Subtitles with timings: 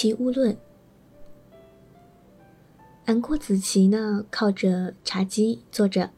[0.00, 0.54] 奇物论》。
[3.04, 6.08] 安国子琪呢，靠着茶几坐着，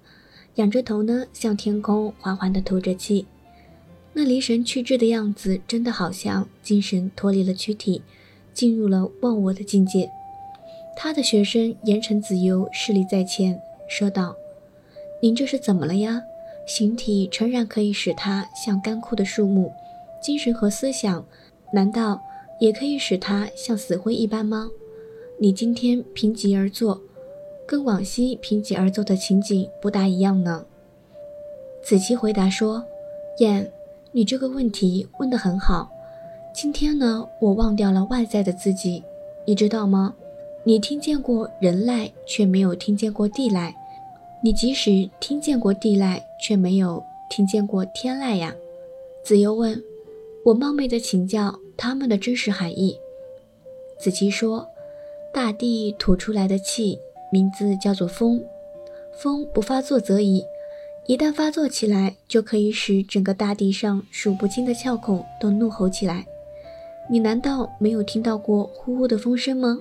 [0.54, 3.26] 仰着头呢，向天空缓缓地吐着气。
[4.12, 8.00] 那离神去志的样子，真的好像精神脱离了躯体，
[8.54, 10.08] 进入了忘我的境界。
[10.96, 14.36] 他的学生盐城子由势力在前，说道
[15.20, 16.22] ：“您这是怎么了呀？
[16.68, 19.72] 形体诚然可以使他像干枯的树木，
[20.22, 21.26] 精神和思想，
[21.72, 22.22] 难道
[22.62, 24.70] 也可以使他像死灰一般吗？
[25.36, 27.02] 你今天平瘠而坐，
[27.66, 30.64] 跟往昔平瘠而坐的情景不大一样呢。”
[31.82, 32.84] 子期回答说
[33.40, 33.68] ：“燕。”
[34.14, 35.90] 你这个问题问得很好。
[36.54, 39.02] 今天呢，我忘掉了外在的自己，
[39.44, 40.14] 你知道吗？
[40.62, 43.72] 你听见过人籁，却没有听见过地籁；
[44.44, 48.54] 你即使听见过地籁，却没有听见过天籁呀。
[49.24, 49.82] 子游问
[50.46, 52.98] ：“我冒昧的请教他们的真实含义。”
[53.98, 54.68] 子期说
[55.32, 56.98] ：“大地吐出来的气，
[57.30, 58.44] 名字叫做风。
[59.12, 60.44] 风不发作则已。”
[61.06, 66.24] 一旦发作起来，就可以使整个大地上数不清的窍孔都怒吼起来。
[67.10, 69.76] 你难道没有听到过呼呼的风声吗？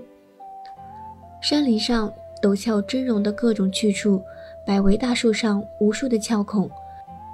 [1.39, 2.11] 山林上
[2.41, 4.19] 陡峭峥嵘的各种去处，
[4.65, 6.67] 百围大树上无数的窍孔，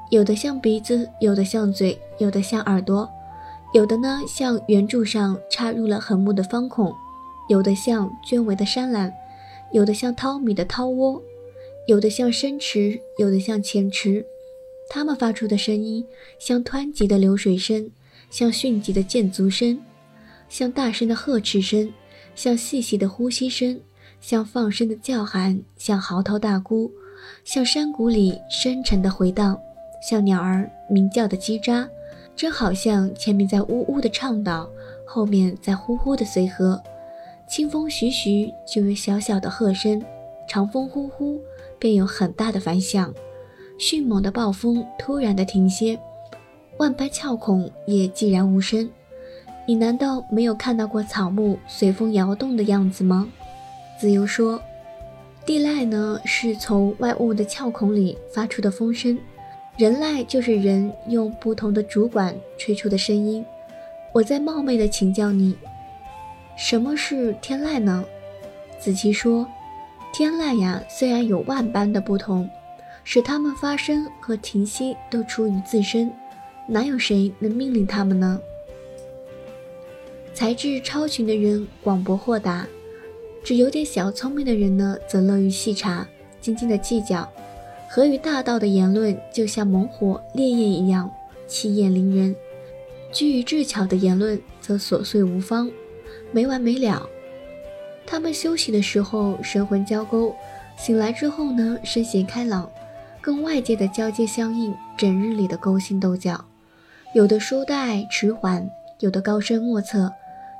[0.09, 3.09] 有的像鼻子，有的像嘴，有的像耳朵，
[3.73, 6.93] 有的呢像圆柱上插入了横木的方孔，
[7.49, 9.13] 有的像圈围的山栏，
[9.71, 11.21] 有的像淘米的掏窝。
[11.87, 14.25] 有的像深池，有的像浅池，
[14.89, 16.05] 它们发出的声音
[16.37, 17.89] 像湍急的流水声，
[18.29, 19.79] 像迅疾的箭足声，
[20.49, 21.89] 像大声的呵斥声，
[22.35, 23.79] 像细细的呼吸声，
[24.19, 26.91] 像放声的叫喊，像嚎啕大哭，
[27.45, 29.57] 像山谷里深沉的回荡，
[30.01, 31.87] 像鸟儿鸣叫的叽喳，
[32.37, 34.69] 真好像前面在呜呜的唱道，
[35.05, 36.81] 后面在呼呼的随和。
[37.49, 39.99] 清风徐徐，就有小小的鹤声；
[40.47, 41.41] 长风呼呼。
[41.79, 43.13] 便有很大的反响，
[43.77, 45.99] 迅猛的暴风突然的停歇，
[46.77, 48.89] 万般窍孔也寂然无声。
[49.67, 53.27] 你难道没有看到过草木随风摇动的样子吗？
[53.99, 54.59] 子游说，
[55.45, 59.15] 地籁呢是从外物的窍孔里发出的风声，
[59.77, 63.45] 人籁就是人用不同的主管吹出的声音。
[64.11, 65.55] 我在冒昧的请教你，
[66.57, 68.03] 什么是天籁呢？
[68.79, 69.47] 子期说。
[70.11, 72.49] 天籁呀，虽然有万般的不同，
[73.03, 76.11] 使它们发生和停息都出于自身，
[76.65, 78.41] 哪有谁能命令它们呢？
[80.33, 82.65] 才智超群的人广博豁达，
[83.43, 86.07] 只有点小聪明的人呢，则乐于细查，
[86.41, 87.31] 斤斤的计较。
[87.89, 91.09] 合于大道的言论，就像猛火烈焰一样，
[91.47, 92.35] 气焰凌人；
[93.13, 95.71] 居于智巧的言论，则琐碎无方，
[96.31, 97.07] 没完没了。
[98.05, 100.35] 他们休息的时候神魂交勾，
[100.77, 102.69] 醒来之后呢身形开朗，
[103.21, 106.43] 跟外界的交接相应，整日里的勾心斗角，
[107.13, 108.69] 有的疏怠迟缓，
[108.99, 110.11] 有的高深莫测，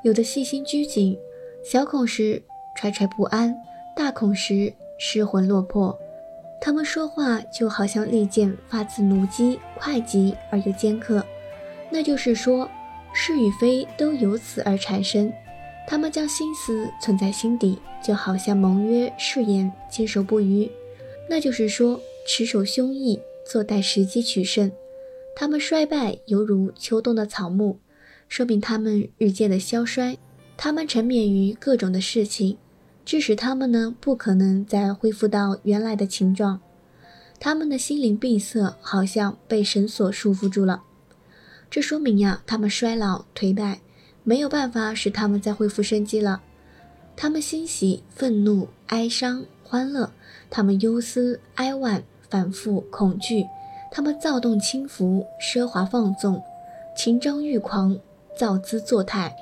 [0.02, 1.16] 有的细心拘谨。
[1.62, 2.42] 小孔时
[2.80, 3.54] 惴惴不安，
[3.94, 5.98] 大孔时失魂落魄。
[6.60, 11.24] 他们说话就好像利剑发自弩机，快疾而又尖刻。
[11.90, 12.68] 那就是说，
[13.14, 15.32] 是与非都由此而产生。
[15.86, 20.70] 他们将心思存在心底，就好像盟约誓言，坚守不渝。
[21.30, 24.70] 那就是说，持守胸臆，坐待时机取胜。
[25.34, 27.78] 他们衰败犹如秋冬的草木，
[28.28, 30.18] 说明他们日渐的消衰。
[30.56, 32.58] 他们沉湎于各种的事情，
[33.08, 36.60] 致使他们呢不可能再恢复到原来的情状。
[37.40, 40.82] 他们的心灵闭塞，好像被绳索束缚住了。
[41.70, 43.80] 这说明呀，他们衰老颓败。
[44.24, 46.42] 没有办法使他们再恢复生机了。
[47.16, 50.10] 他们欣喜、愤怒、哀伤、欢乐；
[50.50, 53.42] 他们忧思、哀婉、反复、恐惧；
[53.90, 56.34] 他们躁动、轻浮、奢华、放纵；
[56.94, 57.98] 情张欲狂、
[58.36, 59.34] 造姿作态，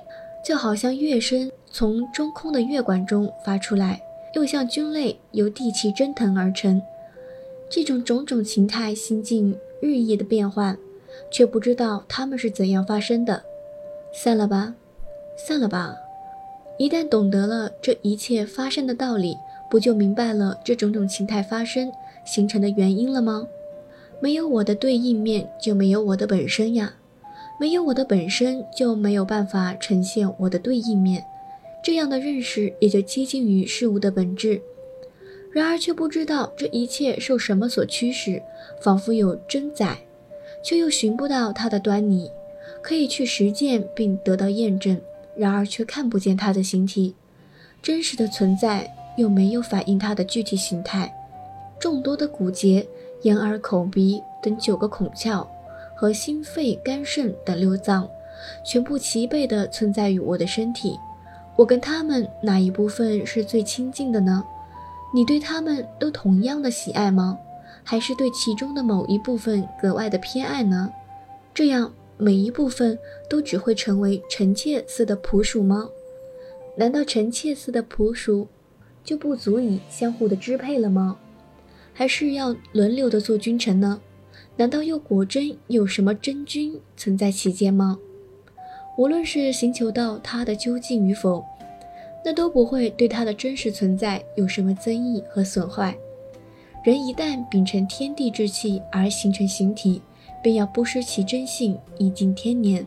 [0.44, 4.00] 就好像乐声从中空的乐管中发出来，
[4.32, 6.80] 又像菌类由地气蒸腾而成。
[7.68, 10.74] 这种种种形态心境日益的变换，
[11.30, 13.42] 却不知道它们是怎样发生的。
[14.10, 14.72] 散了吧，
[15.36, 15.94] 散了吧。
[16.78, 19.36] 一旦懂得了这一切发生的道理，
[19.68, 21.92] 不就明白了这种种形态发生
[22.24, 23.46] 形成的原因了吗？
[24.18, 26.94] 没有我的对应面，就没有我的本身呀。
[27.60, 31.22] 没有我的本身，就没有办法呈现我的对应面。
[31.82, 34.60] 这样的认识也就接近于事物的本质。
[35.52, 38.42] 然而却不知道这一切受什么所驱使，
[38.80, 39.96] 仿佛有真载，
[40.62, 42.30] 却又寻不到它的端倪。
[42.82, 45.00] 可以去实践并得到验证，
[45.36, 47.14] 然而却看不见它的形体，
[47.82, 51.12] 真实的存在又没有反映它的具体形态。
[51.80, 52.86] 众多的骨节、
[53.22, 55.46] 眼耳口鼻等九个孔窍
[55.96, 58.08] 和心肺肝肾等六脏，
[58.64, 60.96] 全部齐备地存在于我的身体。
[61.56, 64.44] 我跟他们哪一部分是最亲近的呢？
[65.14, 67.38] 你对他们都同样的喜爱吗？
[67.82, 70.92] 还是对其中的某一部分格外的偏爱呢？
[71.54, 72.98] 这样每一部分
[73.30, 75.88] 都只会成为臣妾似的仆属吗？
[76.76, 78.48] 难道臣妾似的仆属
[79.02, 81.16] 就不足以相互的支配了吗？
[81.94, 84.02] 还是要轮流的做君臣呢？
[84.56, 87.98] 难道又果真有什么真君存在其间吗？
[88.96, 91.44] 无论是寻求到他的究竟与否，
[92.24, 95.94] 那都不会对他的真实存在有什么增益和损坏。
[96.82, 100.00] 人一旦秉承天地之气而形成形体，
[100.42, 102.86] 便要不失其真性，以尽天年。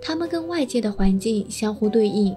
[0.00, 2.34] 他们跟外界的环境相互对应，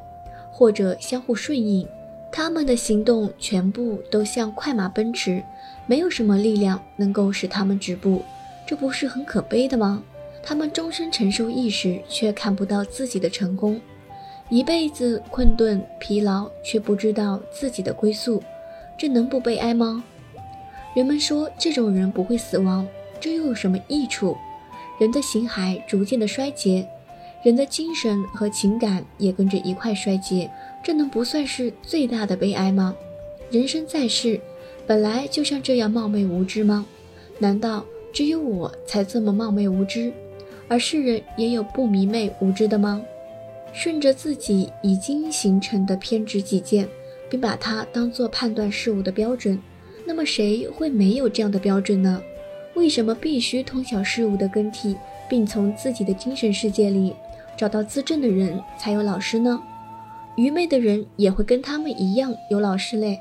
[0.51, 1.87] 或者相互顺应，
[2.31, 5.41] 他们的行动全部都像快马奔驰，
[5.87, 8.21] 没有什么力量能够使他们止步。
[8.67, 10.03] 这不是很可悲的吗？
[10.43, 13.79] 他们终身承受意识，却看不到自己的成功；
[14.49, 18.41] 一辈子困顿疲劳，却不知道自己的归宿，
[18.97, 20.03] 这能不悲哀吗？
[20.93, 22.87] 人们说这种人不会死亡，
[23.19, 24.35] 这又有什么益处？
[24.99, 26.87] 人的形骸逐渐的衰竭，
[27.43, 30.51] 人的精神和情感也跟着一块衰竭，
[30.83, 32.95] 这能不算是最大的悲哀吗？
[33.49, 34.39] 人生在世，
[34.85, 36.85] 本来就像这样冒昧无知吗？
[37.39, 40.13] 难道只有我才这么冒昧无知，
[40.71, 43.03] 而世人也有不迷昧无知的吗？
[43.73, 46.87] 顺着自己已经形成的偏执己见，
[47.29, 49.59] 并把它当做判断事物的标准。
[50.05, 52.23] 那么谁会没有这样的标准呢？
[52.73, 54.95] 为什么必须通晓事物的更替，
[55.29, 57.13] 并从自己的精神世界里
[57.57, 59.61] 找到自证的人才有老师呢？
[60.37, 63.19] 愚昧的人也会跟他们一样有老师嘞。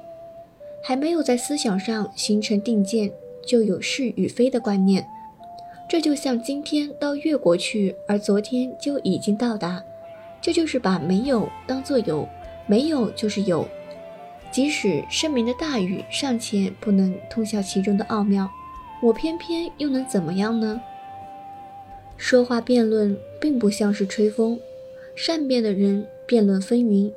[0.85, 3.11] 还没有在思想上形成定见，
[3.44, 5.05] 就有是与非的观念。
[5.91, 9.83] 这就像今天到越国去，而昨天就已经到达，
[10.41, 12.29] 这就是把没有当作有，
[12.69, 13.67] 没有就是有。
[14.53, 18.49] 即使圣明的大禹尚且不能通晓其中的奥妙，
[19.03, 20.81] 我偏偏又能怎么样呢？
[22.17, 24.61] 说话辩论并不像是吹风，
[25.17, 27.13] 善辩的人辩论纷纭，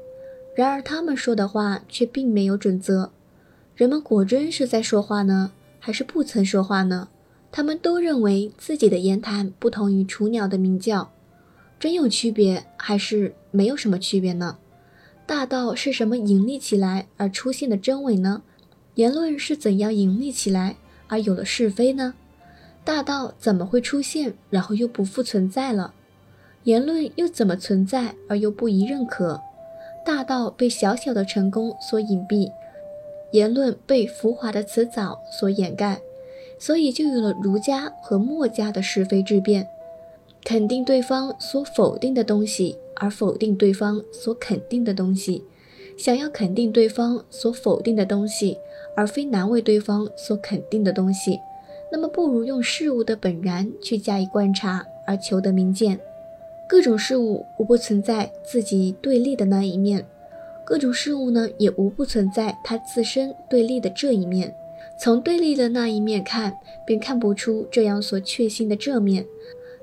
[0.56, 3.12] 然而他们说的话却并没有准则。
[3.76, 7.10] 人们果真是在说话呢，还是不曾说话呢？
[7.56, 11.12] 他们都认为自己的言谈不同于雏鸟的鸣叫，
[11.80, 14.58] 真有区别，还是没有什么区别呢？
[15.28, 18.42] 大道是什么盈利起来而出现的真伪呢？
[18.96, 20.78] 言论是怎样盈利起来
[21.08, 22.16] 而有了是非呢？
[22.84, 25.94] 大道怎么会出现，然后又不复存在了？
[26.64, 29.40] 言论又怎么存在而又不宜认可？
[30.04, 32.52] 大道被小小的成功所隐蔽，
[33.32, 36.02] 言论被浮华的辞藻所掩盖，
[36.66, 39.68] 所以就有了儒家和墨家的是非之辩，
[40.46, 42.78] 肯定对方所否定的东西。
[42.96, 45.44] 而否定对方所肯定的东西，
[45.98, 48.56] 想要肯定对方所否定的东西，
[48.96, 51.38] 而非难为对方所肯定的东西，
[51.92, 56.00] 那么不如用事物的本然去加以观察，而求得明见。
[56.70, 60.06] 各种事物无不存在自己对立的那一面，
[60.64, 64.56] 各种事物呢也无不存在它自身对立的这一面。
[65.00, 69.26] 从对立的那一面看，便看不出这样所确信的这面。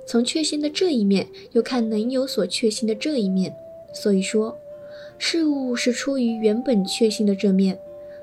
[0.06, 3.54] 从确信的这一面，又看能有所确信的这一面，
[3.92, 4.56] 所以说，
[5.18, 7.78] 事物是出于原本确信的这面，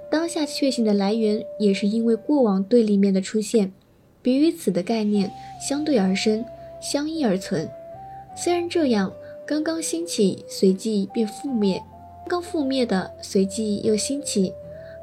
[0.10, 3.72] 当下确信的来源也是因为过往对立面的出现，
[4.22, 5.32] 彼与此的概念
[5.66, 6.44] 相对而生，
[6.82, 7.70] 相依而存。
[8.36, 9.14] 虽然这样，
[9.46, 11.80] 刚刚兴起，随即便覆灭；
[12.28, 14.52] 刚覆灭的，随即又兴起；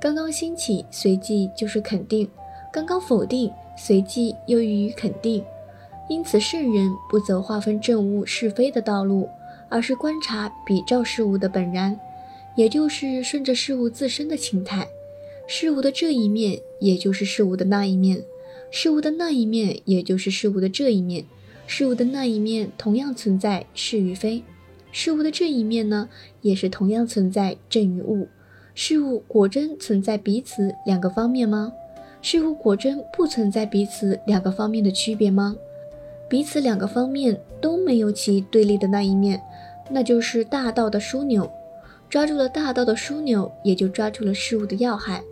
[0.05, 2.27] 刚刚兴起，随即就是肯定；
[2.71, 5.43] 刚刚否定，随即又予以肯定。
[6.11, 9.27] 因此，圣人不走划分正物是非的道路，
[9.71, 11.99] 而是观察比照事物的本然，
[12.55, 14.87] 也就是顺着事物自身的情态。
[15.47, 18.19] 事物的这一面，也就是事物的那一面；
[18.71, 21.25] 事物的那一面，也就是事物的这一面。
[21.67, 24.43] 事物的那一面同样存在是与非，
[24.93, 26.11] 事物的这一面呢，
[26.43, 28.29] 也是同样存在正与误。
[28.75, 31.73] 事物果真存在彼此两个方面吗？
[32.21, 35.57] 事物果真不存在彼此两个方面的区别吗？
[36.29, 39.41] 彼此两个方面都没有其对立的那一面，
[39.89, 41.49] 那就是大道的枢纽。
[42.09, 45.23] 抓住了大道的枢纽，也就抓住了事物的要害，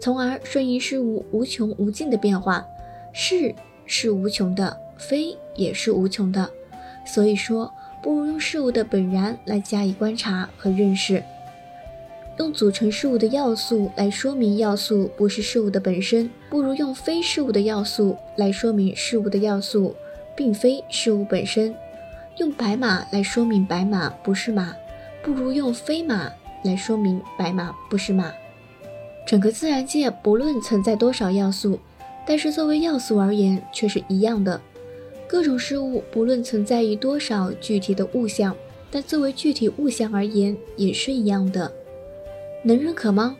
[0.00, 2.66] 从而顺应事物无穷无尽的变化。
[3.12, 3.54] 是
[3.86, 6.50] 是无穷的，非也是无穷的。
[7.06, 11.22] 所以说，不如用事物的本然来加以观察和认识。
[12.38, 19.94] 用组成事物的要素来说明要素不是事物的本身，不如用非事物的要素来说明事物的要素
[20.36, 21.74] 并非事物本身。
[22.38, 24.72] 用白马来说明白马不是马，
[25.20, 26.30] 不如用飞马
[26.62, 28.32] 来说明白马不是马。
[29.26, 31.78] 整个自然界不论存在多少要素，
[32.24, 34.60] 但是作为要素而言却是一样的。
[35.26, 38.54] 各种事物不论存在于多少具体的物象，
[38.90, 41.70] 但作为具体物象而言也是一样的。
[42.68, 43.34] 能认可吗？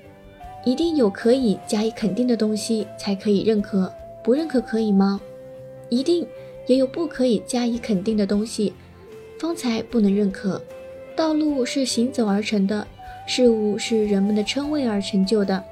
[0.65, 3.93] 一定有可以加以肯定的东西才可以认可，
[4.25, 5.21] 不认可可以吗？
[5.91, 6.27] 一定
[6.67, 8.73] 也有不可以加以肯定的东西，
[9.39, 10.61] 方才不能认可。
[11.15, 12.87] 道路是行走而成的，
[13.27, 15.63] 事物是人们的称谓而成就的，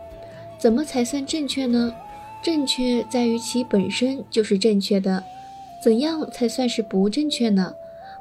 [0.58, 1.94] 怎么才算正确呢？
[2.42, 5.24] 正确在于其本身就是正确的，
[5.82, 7.74] 怎样才算是不正确呢？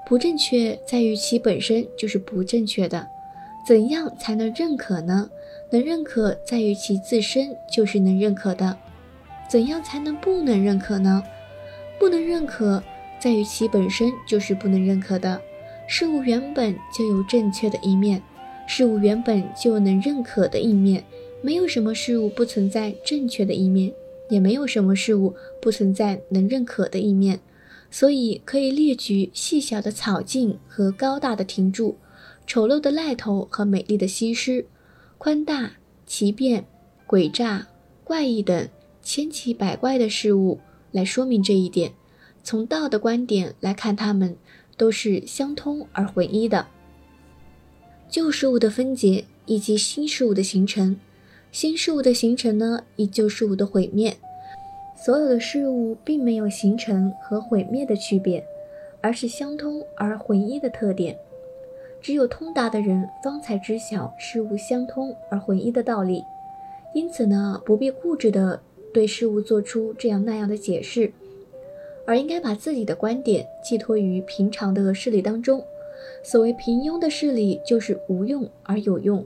[0.08, 3.08] 不正确在于其本身就是不正确的。
[3.66, 5.28] 怎样才能认可呢？
[5.72, 8.78] 能认可在于其自身就是能认可的。
[9.50, 11.24] 怎样才能不能认可呢？
[12.00, 12.84] 不能认可
[13.20, 15.42] 在于其本身就是不能认可的。
[15.88, 18.22] 事物原本就有正确的一面，
[18.68, 21.04] 事物原本就能认可的一面。
[21.42, 23.92] 没有什么事物不存在正确的一面，
[24.30, 27.40] 也没有什么事物不存在能认可的一面。
[27.90, 31.98] 所以可以列举细小的草茎和高大的亭柱。
[32.48, 34.66] 丑陋的癞头和美丽的西施，
[35.18, 35.74] 宽大、
[36.06, 36.66] 奇变、
[37.08, 37.68] 诡诈、
[38.04, 38.68] 怪异等
[39.02, 40.60] 千奇百怪的事物
[40.92, 41.92] 来说明这一点。
[42.44, 44.38] 从道的观点来看，它们
[44.78, 46.68] 都是相通而混一的。
[48.08, 50.96] 旧事物的分解以及新事物的形成，
[51.52, 54.16] 新事物的形成呢，以旧事物的毁灭。
[54.96, 58.46] 所有的事物并没有形成和毁灭的区别，
[59.02, 61.18] 而是相通而混一的特点。
[62.06, 66.24] 只有通达的人方才知晓事物相通而混一的道理，
[66.94, 68.62] 因此呢，不必固执地
[68.94, 71.12] 对事物做出这样那样的解释，
[72.06, 75.64] 而应该把自己的观点寄托于平常的事理当中。
[76.22, 79.24] 所谓平庸的事理，就是无用而有用；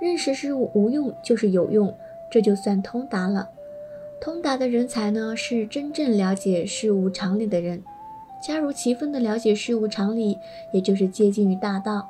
[0.00, 1.92] 认识事物无用就是有用，
[2.30, 3.48] 这就算通达了。
[4.20, 7.82] 通达的人才呢，是真正了解事物常理的人。
[8.40, 10.38] 恰如其分的了解事物常理，
[10.72, 12.08] 也就是接近于大道，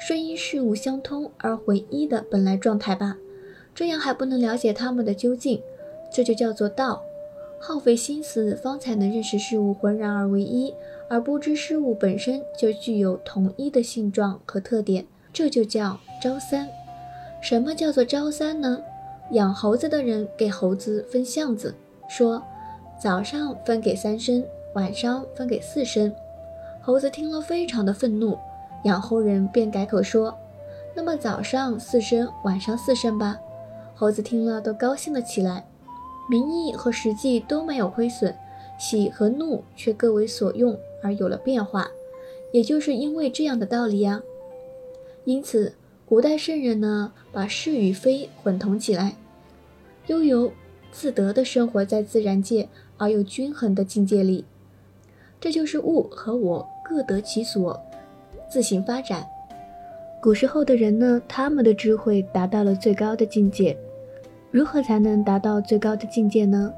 [0.00, 3.16] 顺应事物相通而回一的本来状态吧。
[3.74, 5.62] 这样还不能了解他们的究竟，
[6.12, 7.02] 这就叫做道。
[7.60, 10.74] 耗费心思方才能认识事物浑然而为一，
[11.08, 16.66] 而不知事物本身就具有统一的性状和特点，这就叫招三。
[17.42, 18.82] 什么叫做招三呢？
[19.32, 21.74] 养猴子的人给猴子分巷子，
[22.08, 22.42] 说
[23.00, 24.42] 早上分给三升。
[24.74, 26.14] 晚上分给四声，
[26.80, 28.38] 猴子听了非常的愤怒，
[28.84, 30.36] 养猴人便改口说
[30.96, 33.38] ：“那么早上四声，晚上四声吧。”
[33.94, 35.66] 猴子听了都高兴了起来，
[36.30, 38.34] 名义和实际都没有亏损，
[38.78, 41.86] 喜和怒却各为所用而有了变化，
[42.52, 44.22] 也就是因为这样的道理呀。
[45.24, 45.74] 因此，
[46.06, 49.16] 古代圣人呢，把是与非混同起来，
[50.06, 50.50] 悠游
[50.90, 54.46] 自得地生活在自然界而又均衡的境界里。
[55.38, 57.78] 这就是物和我各得其所，
[58.50, 59.26] 自行发展。
[60.20, 63.74] 古时候的人呢，他们的智慧达到了最高的境界。
[64.50, 66.70] 如何才能达到最高的境界呢？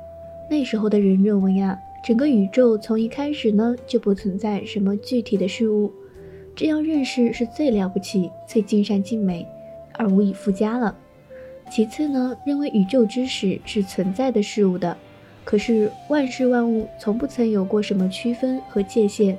[0.50, 5.90] 那时候的人认为呀，整个宇宙从一开始呢就不存在什么具体的事物，
[6.54, 9.46] 这样认识是最了不起、最尽善尽美，
[9.94, 10.94] 而无以复加了。
[11.70, 14.94] 其次呢，认为宇宙之始是存在的事物的。
[15.44, 19.36] 可是万事万物从不曾有过什么区分和界限。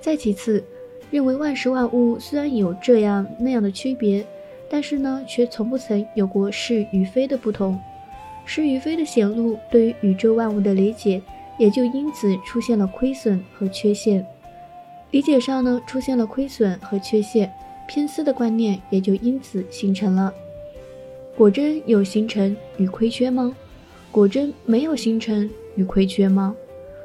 [0.00, 0.64] 再其次，
[1.10, 4.24] 认为万事万物虽然有这样那样的区别，
[4.68, 7.78] 但是呢，却从不曾有过是与非的不同。
[8.44, 11.20] 是与非的显露，对于宇宙万物的理解
[11.58, 14.24] 也就因此出现了亏损和缺陷。
[15.10, 17.52] 理解上呢，出现了亏损和缺陷，
[17.86, 20.32] 偏私的观念也就因此形成了。
[21.36, 23.54] 果真有形成与亏缺吗？
[24.10, 26.54] 果真没有形成与亏缺吗？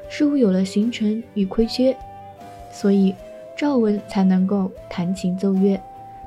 [0.08, 1.96] 事物有了形成与亏缺，
[2.72, 3.14] 所以
[3.56, 5.78] 赵文才能够弹琴奏乐；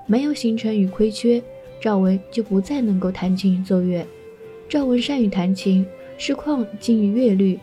[0.06, 1.42] 没有形成与亏缺，
[1.80, 4.06] 赵文就不再能够弹琴与奏乐。
[4.68, 5.86] 赵文善于弹琴，
[6.18, 7.60] 师旷精于乐律，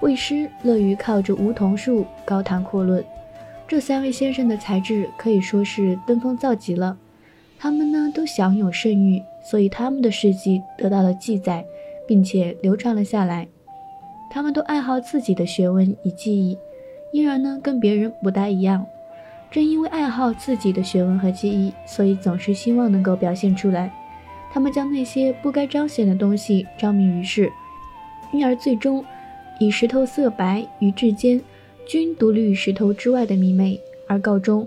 [0.00, 3.04] 魏师乐于靠着梧桐树高谈阔论。
[3.68, 6.96] 这三位先生的才智可以说是登峰造极了。
[7.58, 11.64] 他们呢都享有盛誉，所以他们的事迹得到了记载。
[12.06, 13.48] 并且流传了下来。
[14.30, 16.58] 他们都爱好自己的学问与技艺，
[17.12, 18.86] 因而呢跟别人不大一样。
[19.52, 23.92] 正因为爱好自己的学问和技艺，所以总是希望能够表现出来。
[24.50, 27.52] 他们将那些不该彰显的东西昭明于世，
[28.32, 29.04] 因而最终
[29.60, 31.38] 以石头色白与至坚
[31.86, 33.78] 均独立于石头之外的迷妹
[34.08, 34.66] 而告终。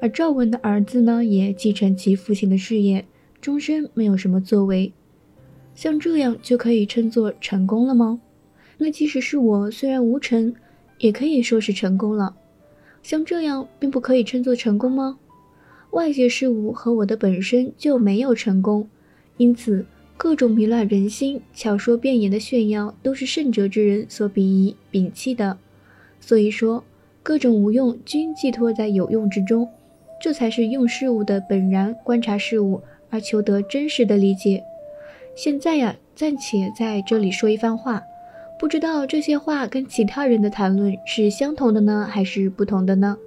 [0.00, 3.04] 而赵文的儿子呢，也继承其父亲的事业，
[3.40, 4.92] 终身没有什么作为。
[5.76, 8.20] 像这样就可以称作成功了吗？
[8.78, 10.52] 那即使是我，虽然无成，
[10.98, 12.34] 也可以说是成功了。
[13.04, 15.18] 像这样并不可以称作成功吗？
[15.90, 18.88] 外界事物和我的本身就没有成功，
[19.36, 19.84] 因此
[20.16, 25.58] 各种迷乱人心、巧说辩言的炫耀，都是圣哲之人所鄙夷摒弃的。
[26.18, 26.82] 所以说，
[27.22, 29.68] 各种无用均寄托在有用之中。
[30.18, 32.80] 这才是用事物的本然观察事物，
[33.10, 34.64] 而求得真实的理解。
[35.36, 38.02] 现在呀，暂且在这里说一番话，
[38.58, 43.18] 不知道这些话跟其他人的谈论是相同的呢，还是不同的呢？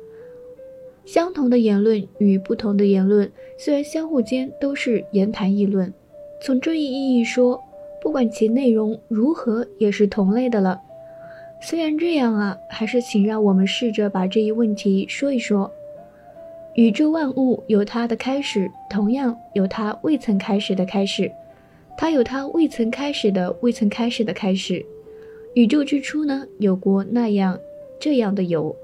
[1.06, 5.94] 相同的言论与不同的言论，虽然相互间都是言谈议论，
[6.42, 7.62] 从这一意义说，
[8.02, 10.82] 不管其内容如何，也是同类的了。
[11.62, 15.72] 虽然这样啊，还是请让我们试着把这一问题说一说。
[16.76, 21.32] 宇宙万物有它的开始，同样有它未曾开始的开始。
[21.98, 24.86] 它有它未曾开始的未曾开始的开始。
[25.58, 27.60] 宇宙之初呢，有过那样
[28.00, 28.76] 这样的有，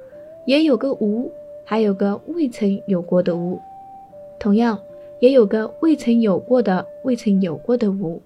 [0.47, 1.31] 也有个无，
[1.63, 3.61] 还有个未曾有过的无。
[4.39, 4.79] 同样，
[5.19, 8.19] 也有个未曾有过的未曾有过的无。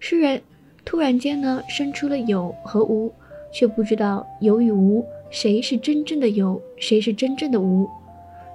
[0.00, 0.42] 世人
[0.84, 3.12] 突然间呢，生出了有和无，
[3.52, 7.88] 却不知道有与无谁是真正的有，谁是真正的无。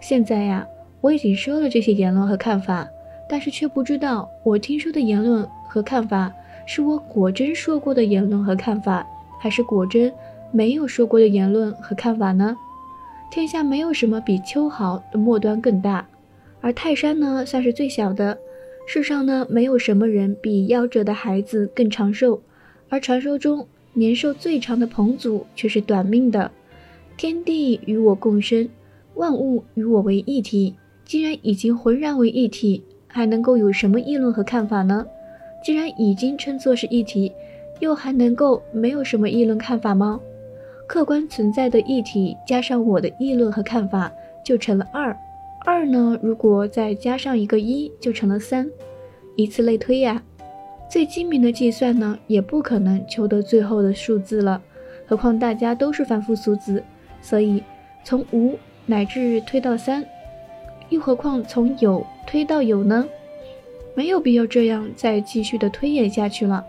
[0.02, 0.68] 现在呀，
[1.00, 2.86] 我已经说了这些言论和看法，
[3.30, 6.34] 但是却不知道我听说的言论和看法
[6.68, 9.08] 是我果真说过的言论和看法，
[9.40, 10.14] 还是果真
[10.52, 12.56] 没有说过的言论和看法呢？
[13.32, 16.08] 天下没有什么比秋毫的末端更大，
[16.62, 18.38] 而泰山呢算是最小的。
[18.86, 22.42] 世上呢没有什么人比夭折的孩子更长寿，
[22.90, 26.52] 而传说中年寿最长的彭祖却是短命的。
[27.16, 28.70] 天地与我共生。
[29.16, 35.08] 万物与我为一体，既然已经浑然为一体，还能够有什么议论和看法呢？
[35.68, 37.30] 既然已经称作是一体，
[37.82, 40.18] 又还能够没有什么议论看法吗？
[40.88, 44.10] 客观存在的一体加上我的议论和看法，
[44.46, 45.14] 就成了二。
[45.66, 48.66] 二呢，如果再加上一个一，就成了三。
[49.36, 50.24] 以此类推呀，
[50.90, 54.62] 最精明的计算呢，也不可能求得最后的数字了。
[55.06, 56.82] 何况大家都是凡夫俗子，
[57.22, 57.62] 所以
[58.06, 58.58] 从无。
[58.86, 60.06] 乃至推到三，
[60.88, 63.06] 又何况从有推到有呢？
[63.98, 66.64] 没有必要这样再继续的推演下去了，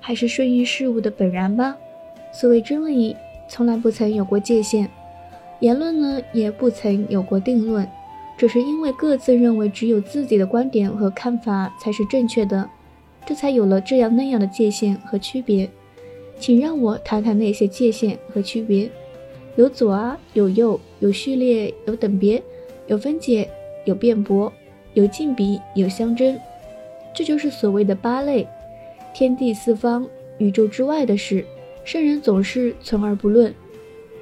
[0.00, 1.76] 还是顺应事物的本然吧。
[2.32, 3.14] 所谓真理，
[3.50, 4.86] 从来不曾有过界限；
[5.58, 7.86] 言论呢，也不曾有过定论，
[8.38, 12.66] 只是因为各自认为只有自己的观点和看法才是正确的，
[13.26, 15.68] 这才有了这样那样的界限和区别。
[16.38, 18.90] 请让我谈谈那些界限和区别。
[19.56, 22.42] 有左啊，有右，有序列，有等别，
[22.86, 23.50] 有分解，
[23.84, 24.50] 有辩驳，
[24.94, 26.40] 有竞比，有相争，
[27.12, 28.46] 这就是所谓的八类。
[29.12, 30.06] 天地四方，
[30.38, 31.44] 宇宙之外的事，
[31.84, 33.52] 圣人总是存而不论；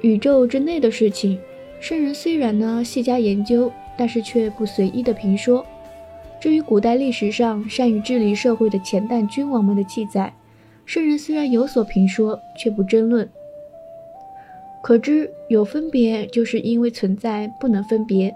[0.01, 1.39] 宇宙之内的事情，
[1.79, 5.65] 圣人虽然呢细加研究，但是却不随意的评说。
[6.39, 10.33] 至于古代历史上善于治理社会的前代君王们的记载，
[10.85, 13.29] 圣人虽然有所评说，却不争论。
[14.81, 18.31] 可知有分别，就是因为存在不能分别；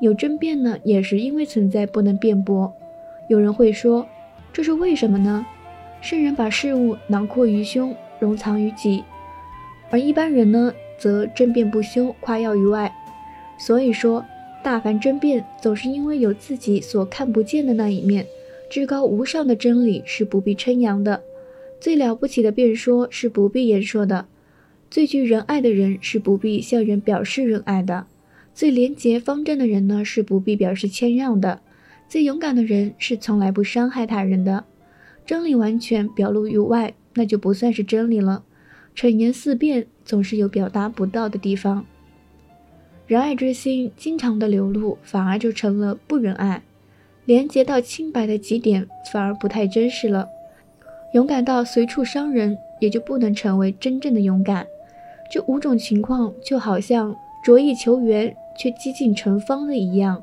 [0.00, 2.72] 有争辩呢，也是因为存在不能辩驳。
[3.28, 4.06] 有人会说，
[4.52, 5.44] 这是为什么呢？
[6.00, 9.02] 圣人把事物囊括于胸，容藏于己，
[9.90, 12.92] 而一般人呢，则争辩不休，夸耀于外。
[13.58, 14.24] 所以说，
[14.62, 18.26] 大凡争辩，总是因为有自己所看不见的那一面。
[18.68, 21.22] 至高无上的真理是不必称扬的，
[21.80, 24.26] 最了不起的辩说是不必言说的。
[24.90, 28.06] 最具仁爱的人是不必向人表示仁爱的，
[28.54, 31.60] 最廉洁方正的人呢是不必表示谦让的，
[32.08, 34.64] 最勇敢的人是从来不伤害他人的。
[35.24, 38.44] 真理完全表露于外，那就不算是真理了。
[38.94, 41.84] 陈言四辩总是有表达不到的地方。
[43.06, 46.62] 仁爱之心经常的流露，反而就成了不仁爱；
[47.24, 50.28] 廉洁到清白的极点，反而不太真实了。
[51.12, 54.66] 勇敢到随处伤人，也就不能成为真正的勇敢。
[55.30, 57.14] 这五种情况就好像
[57.44, 60.22] 着意求圆却几近成方的一样，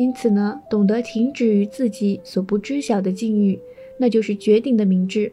[0.00, 3.60] 因此呢，懂得停止于自己所不知晓的境遇，
[3.98, 5.30] 那就是绝顶的明智。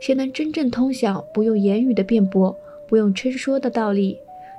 [0.00, 2.56] 谁能真正通晓不用言语的辩驳、
[2.88, 4.16] 不用称说的道理？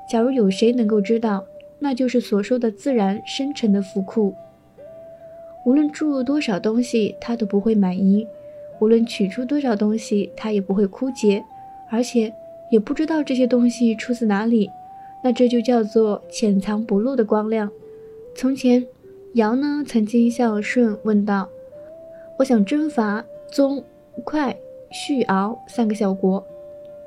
[0.07, 1.43] 假如有谁能够知道
[1.79, 4.35] 那就是所说的自然深沉的福库。
[5.65, 8.27] 无论注入多少东西，它都不会满意；
[8.79, 11.43] 无论取出多少东西，它也不会枯竭，
[11.89, 12.31] 而且
[12.69, 14.69] 也不知道这些东西出自哪里。
[15.23, 17.71] 那这就叫做潜藏不露的光亮。
[18.35, 18.85] 从前，
[19.37, 21.47] 尧呢曾经向舜问道
[22.39, 23.83] ：“我想征伐宗、
[24.23, 24.57] 快、
[24.91, 26.43] 胥、敖三个小国，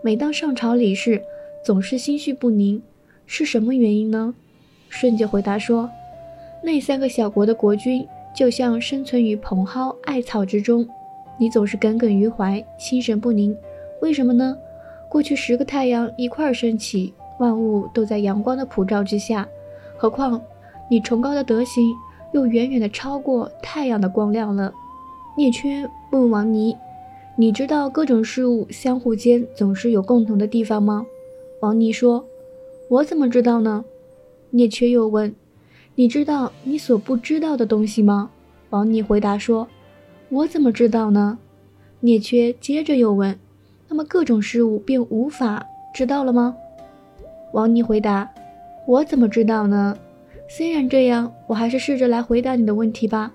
[0.00, 1.20] 每当上朝理事，
[1.64, 2.80] 总是心绪不宁，
[3.26, 4.32] 是什么原因呢？”
[4.90, 5.90] 舜就回答说
[6.62, 10.88] ：“那三个小国的国君就像生存于蓬蒿艾草之中，
[11.36, 13.56] 你总是耿耿于怀，心神不宁。
[14.02, 14.56] 为什么呢？
[15.08, 19.48] 过去十个太阳一块儿升起。”万物都在阳光的普照之下，
[19.96, 20.40] 何况
[20.88, 21.82] 你崇高的德行
[22.32, 24.72] 又远远的超过太阳的光亮了。
[25.36, 26.76] 聂缺问王尼
[27.36, 31.06] ：“你知道各种事物相互间总是有共同的地方吗？”
[31.60, 32.24] 王尼说
[32.88, 33.84] ：“我怎么知道呢？”
[34.50, 35.34] 聂缺又问
[35.94, 38.30] ：“你知道你所不知道的东西吗？”
[38.70, 39.66] 王尼回答说
[40.30, 41.38] ：“我怎么知道呢？”
[42.00, 43.38] 聂缺接着又问
[43.88, 45.64] ：“那么各种事物便无法
[45.94, 46.56] 知道了吗？”
[47.52, 48.28] 王尼回答
[48.86, 49.96] ：“我怎么知道呢？
[50.52, 53.32] 虽然这样，我还是试着来回答你的问题吧。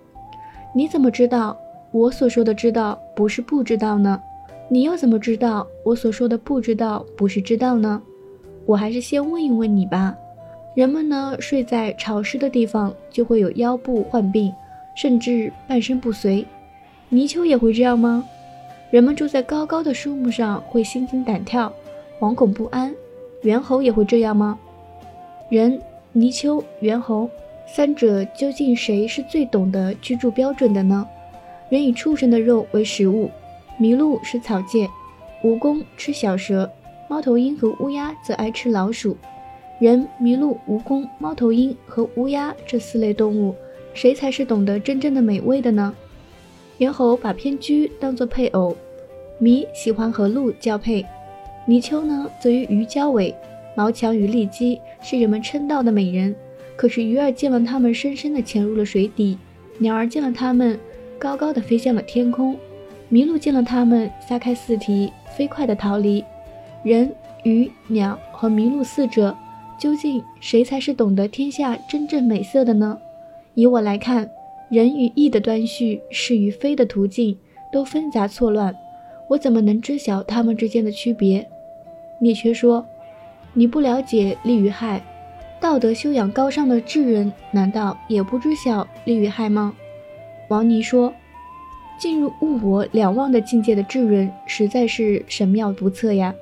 [0.73, 1.57] 你怎么知道
[1.91, 4.21] 我所说的知道不是不知道呢？
[4.67, 8.01] 你又怎么知道我所说的不知道不是知道呢？
[8.65, 10.13] 我还是先问一问你吧。
[10.75, 14.53] 人们呢，睡在潮湿的地方就会有腰部患病，
[14.93, 16.45] 甚至半身不遂。
[17.07, 18.25] 泥鳅也会这样吗？
[18.91, 21.71] 人们住在高高的树木上会心惊胆跳，
[22.19, 22.93] 惶恐不安。”
[23.43, 24.59] 猿猴也会这样吗？
[25.49, 25.79] 人、
[26.17, 27.29] 泥鳅、猿猴
[27.67, 31.05] 三者究竟谁是最懂得居住标准的呢？
[31.67, 33.29] 人以畜生的肉为食物，
[33.81, 34.87] 麋鹿是草芥，
[35.43, 36.71] 蜈蚣吃小蛇，
[37.09, 39.17] 猫头鹰和乌鸦则爱吃老鼠。
[39.77, 43.53] 人、麋鹿、蜈蚣、猫头鹰和乌鸦这四类动物，
[43.93, 45.93] 谁才是懂得真正的美味的呢？
[46.77, 48.73] 猿猴把偏居当作配偶，
[49.41, 51.05] 麋喜欢和鹿交配。
[51.65, 53.33] 泥鳅呢，则与鱼交尾；
[53.75, 56.35] 毛强与丽姬是人们称道的美人。
[56.75, 59.37] 可是鱼儿见了它们，深深地潜入了水底；
[59.77, 60.77] 鸟儿见了它们，
[61.17, 62.55] 高高的飞向了天空；
[63.11, 66.23] 麋鹿见了它们，撒开四蹄，飞快地逃离。
[66.83, 67.09] 人、
[67.43, 69.35] 鱼、鸟和麋鹿四者，
[69.79, 72.99] 究竟谁才是懂得天下真正美色的呢？
[73.53, 74.29] 以我来看，
[74.69, 77.37] 人与义的端序，是与非的途径，
[77.71, 78.75] 都纷杂错乱，
[79.29, 81.47] 我怎么能知晓它们之间的区别？
[82.19, 82.85] 聂缺说
[83.57, 85.01] ：“你不了解利与害，
[85.61, 89.73] 道德修养高尚的智人难道也不知晓利与害吗？”
[90.49, 91.13] 王尼说
[91.97, 96.35] ：“进入物我两忘的境界的智人实在是神妙独特呀！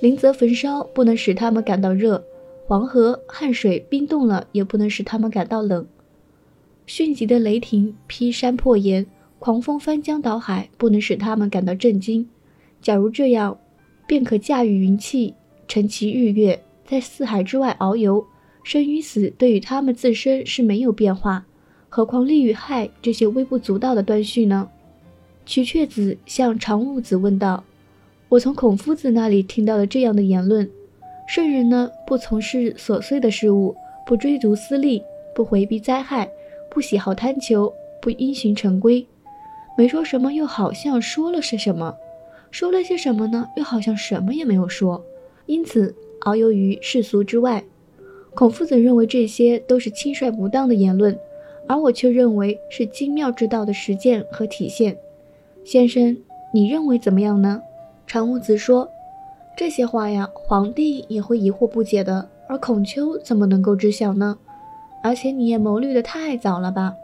[0.00, 2.24] 林泽焚烧不能使他们感到热，
[2.66, 5.84] 黄河汉水冰冻了也不能使他们感到冷。
[6.86, 9.04] 迅疾的雷霆劈山破岩，
[9.40, 12.28] 狂风翻江倒海不能使他们感到震惊。
[12.80, 13.58] 假如这样。”
[14.06, 15.34] 便可驾驭云气，
[15.70, 18.26] 乘其日月，在四海之外遨游。
[18.64, 21.46] 生与死对于他们自身是没有变化，
[21.88, 24.68] 何况利与害这些微不足道的端绪呢？
[25.46, 27.62] 瞿雀子向常武子问道
[28.28, 30.68] ：“我从孔夫子那里听到了这样的言论：
[31.28, 35.00] 圣人呢，不从事琐碎的事物，不追逐私利，
[35.36, 36.28] 不回避灾害，
[36.68, 39.06] 不喜好贪求，不因循成规。
[39.78, 41.94] 没说什么，又好像说了些什么。”
[42.50, 43.48] 说了些什么呢？
[43.56, 45.00] 又好像什么也没有说，
[45.50, 47.64] 因此遨游于世俗之外。
[48.36, 51.18] 孔夫子认为这些都是轻率不当的言论，
[51.66, 54.96] 而我却认为是精妙之道的实践和体现。
[55.64, 56.16] 先生，
[56.54, 57.60] 你认为怎么样呢？
[58.06, 58.88] 常武子说
[59.58, 64.38] ：“这些话呀，皇帝也会疑惑不解的，而孔丘怎么能够知晓呢？
[65.02, 66.94] 而且你也谋虑的太早了吧？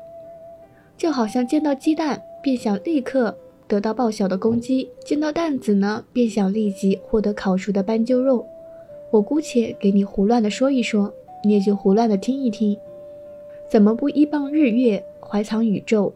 [0.96, 3.36] 就好像见到鸡蛋便想立刻。”
[3.68, 8.46] 得到报晓的公鸡，见到蛋子呢，便想立即获得烤熟的斑鸠肉。
[9.10, 12.76] 我姑且给你胡乱的说一说，你也就胡乱的听一听。
[13.68, 16.12] 怎么不依傍日月，怀藏宇宙，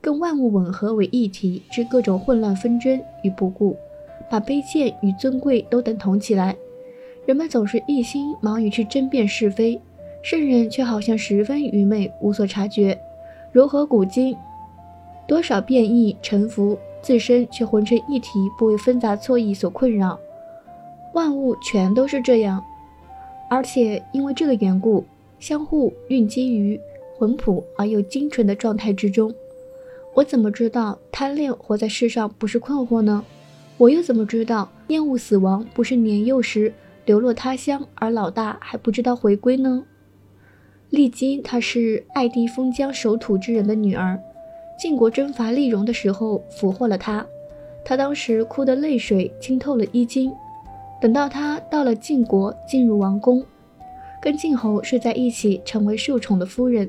[0.00, 3.76] 跟万物吻合为一体，置各种混乱纷争与不顾，
[4.28, 6.56] 把卑贱与尊贵都等同起来？
[7.26, 9.80] 人们总是一心忙于去争辩是非，
[10.20, 12.98] 圣人却好像十分愚昧，无所察觉。
[13.52, 14.36] 如何古今，
[15.28, 16.76] 多少变异沉浮。
[17.02, 20.18] 自身却浑成一体，不为纷杂错意所困扰。
[21.14, 22.62] 万物全都是这样，
[23.48, 25.04] 而且因为这个缘故，
[25.38, 26.78] 相互蕴积于
[27.16, 29.34] 浑朴而又精纯的状态之中。
[30.14, 33.24] 我怎么知道贪恋活在世上不是困惑呢？
[33.76, 36.72] 我又怎么知道厌恶死亡不是年幼时
[37.04, 39.84] 流落他乡而老大还不知道回归呢？
[40.90, 44.18] 丽金她是爱帝封疆守土之人的女儿，
[44.78, 47.26] 晋国征伐丽戎的时候俘获了她，
[47.84, 50.32] 她当时哭得泪水浸透了衣襟。
[51.00, 53.44] 等到她到了晋国，进入王宫，
[54.22, 56.88] 跟晋侯睡在一起，成为受宠的夫人，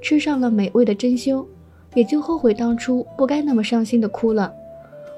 [0.00, 1.44] 吃上了美味的珍馐，
[1.92, 4.50] 也就后悔当初不该那么伤心的哭了。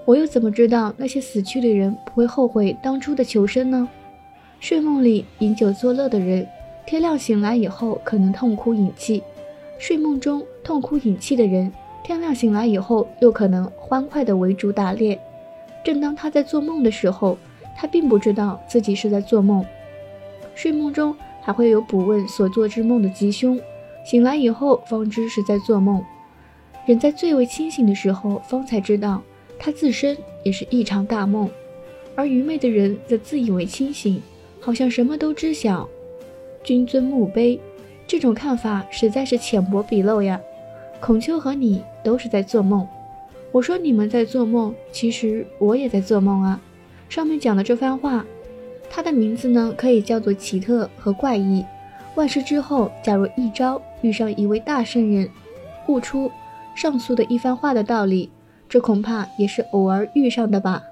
[0.05, 3.89] 我又怎么知道那些死去的人不会后悔当初的求生呢？
[4.59, 6.45] 睡梦里饮酒作乐的人，
[6.85, 9.23] 天亮醒来以后可能痛哭饮泣；
[9.79, 11.73] 睡梦中痛哭饮泣的人，
[12.09, 15.21] 天亮醒来以后又可能欢快的围竹打猎。
[15.85, 17.37] 正当他在做梦的时候，
[17.77, 19.63] 他并不知道自己是在做梦。
[20.55, 23.61] 睡梦中还会有卜问所做之梦的吉凶，
[24.07, 26.03] 醒来以后方知是在做梦。
[26.87, 29.21] 人在最为清醒的时候，方才知道。
[29.59, 31.51] 他自身也是一场大梦，
[32.15, 34.23] 而愚昧的人则自以为清醒，
[34.61, 35.87] 好像什么都知晓。
[36.65, 37.61] 君尊墓碑，
[38.07, 40.41] 这种看法实在是浅薄鄙陋呀！
[41.01, 42.87] 孔丘和你都是在做梦。
[43.53, 46.61] 我说你们在做梦，其实我也在做梦啊。
[47.09, 48.25] 上面讲的这番话，
[48.91, 51.65] 它的名字呢，可以叫做奇特和怪异。
[52.15, 55.29] 万事之后，假如一朝遇上一位大圣人，
[55.87, 56.31] 悟出
[56.75, 58.31] 上述的一番话的道理。
[58.69, 60.83] 这恐怕也是偶尔遇上的吧。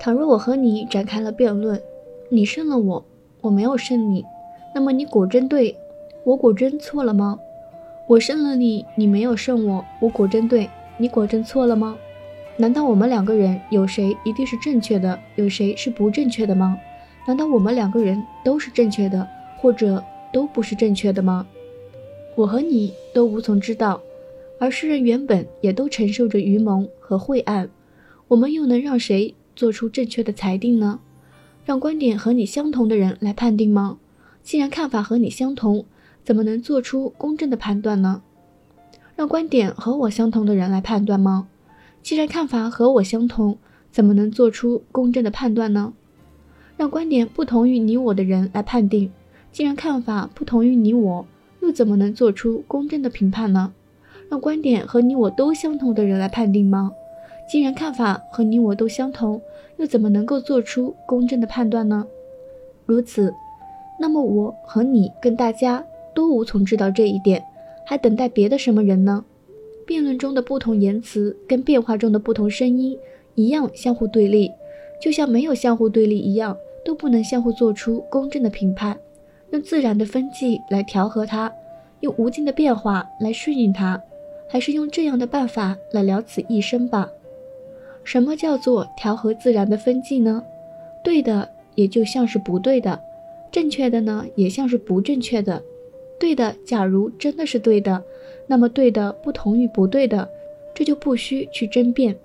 [0.00, 1.78] 倘若我和你展开了辩论，
[2.30, 3.04] 你胜了我，
[3.42, 4.24] 我没有胜你，
[4.74, 5.76] 那么你果真对，
[6.24, 7.38] 我果真错了吗？
[8.06, 11.96] 我胜了你，你没有胜我，我果真对，你果真错了吗？
[12.58, 16.78] 难道我们两个人有谁一定是正确的，有谁是不正确的吗？
[17.26, 21.46] 难道我们两个人都是正确的，或者都不是正确的吗？
[22.36, 24.02] 我和你都无从知道。
[24.60, 27.70] 而世人原本也都承受着愚蒙和晦暗，
[28.28, 31.00] 我们又能让谁做出正确的裁定呢？
[31.64, 33.96] 让观点和你相同的人来判定吗？
[34.42, 35.86] 既然看法和你相同，
[36.24, 38.22] 怎么能做出公正的判断呢？
[39.14, 41.46] 让观点和我相同的人来判断吗？
[42.02, 43.56] 既然看法和我相同，
[43.92, 45.92] 怎么能做出公正的判断呢？
[46.76, 49.12] 让观点不同于你我的人来判定，
[49.52, 51.26] 既然看法不同于你我，
[51.60, 53.72] 又怎么能做出公正的评判呢？
[54.28, 56.90] 让观点和你我都相同的人来判定吗？
[57.48, 59.40] 既然看法和你我都相同，
[59.76, 62.06] 又怎么能够做出公正的判断呢？
[62.86, 63.32] 如此，
[64.00, 65.84] 那么我和你跟大家
[66.14, 67.42] 都无从知道这一点，
[67.84, 69.24] 还等待别的什么人呢？
[69.86, 72.96] 辩论中的不同言辞跟变化中的不同声音
[73.34, 74.50] 一样相互对立，
[75.00, 78.98] 就像没有相互对立一样，都不能相互做出公正的评判。
[79.50, 81.52] 用自然的分际来调和它，
[82.00, 84.00] 用无尽的变化来顺应它。
[84.46, 87.10] 还是用这样的办法来了此一生吧。
[88.04, 90.44] 什么叫做调和自然的分际呢？
[91.02, 93.00] 对的也就像是不对的，
[93.50, 95.62] 正确的呢也像是不正确的。
[96.24, 98.02] 对的，假如真的是对的，
[98.46, 100.26] 那么对的不同于不对的，
[100.74, 102.16] 这就不需去争辩。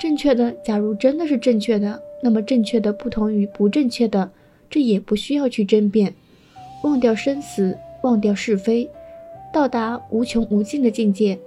[0.00, 4.28] 正确的，假如真的是正确的，那么正确的不同于不正确的，
[4.68, 6.12] 这也不需要去争辩。
[6.82, 8.90] 忘掉生死，忘掉是非，
[9.52, 11.38] 到达无穷无尽的境界。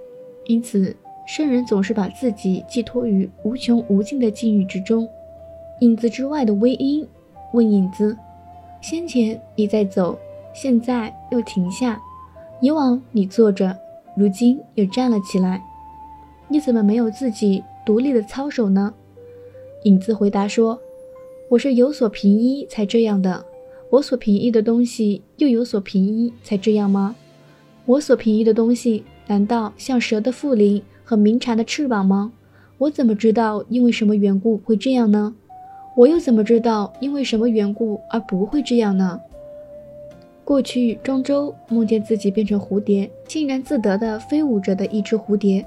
[0.46, 5.06] 因此，圣人总是把自己寄托于无穷无尽的境遇之中。
[5.80, 7.06] 影子之外的微音
[7.52, 8.16] 问影子
[8.80, 10.18] ：“先前你在走，
[10.52, 11.96] 现在又停下；
[12.60, 13.76] 以往你坐着，
[14.16, 15.62] 如今又站了起来，
[16.48, 18.92] 你怎么没有自己独立的操守呢？”
[19.84, 20.78] 影子回答说
[21.48, 23.44] ：“我是有所凭依才这样的。
[23.90, 27.16] 我所凭依的东西又有所凭依才这样吗？
[27.86, 32.32] 我所凭依的东西。”难道像蛇的腹鳞和鸣蝉的翅膀吗？
[32.78, 35.32] 我怎么知道因为什么缘故会这样呢？
[35.96, 39.20] 我又怎么知道因为什么缘故而不会这样呢？
[40.44, 45.64] 过去庄周梦见自己变成蝴蝶，欣然自得地飞舞着的一只蝴蝶，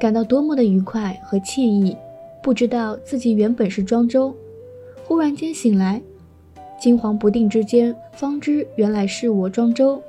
[0.00, 1.96] 感到多么的愉快和惬意。
[2.42, 4.34] 不知道自己原本是庄周，
[5.04, 6.00] 忽然间醒来，
[6.80, 10.02] 惊惶不定之间，方知原来是我庄周。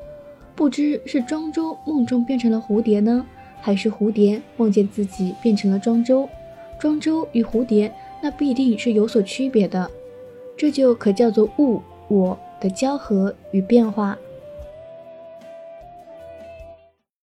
[0.55, 3.25] 不知是庄周梦中变成了蝴蝶呢，
[3.59, 6.29] 还是蝴蝶梦见自己变成了庄周？
[6.79, 9.89] 庄周与蝴蝶那必定是有所区别的，
[10.55, 14.17] 这就可叫做物我的交合与变化。